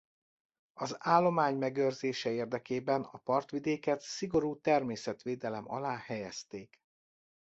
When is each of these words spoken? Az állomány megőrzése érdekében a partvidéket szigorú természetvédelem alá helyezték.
Az 0.73 0.95
állomány 0.99 1.57
megőrzése 1.57 2.31
érdekében 2.31 3.01
a 3.03 3.17
partvidéket 3.17 4.01
szigorú 4.01 4.59
természetvédelem 4.61 5.69
alá 5.71 5.97
helyezték. 5.97 6.81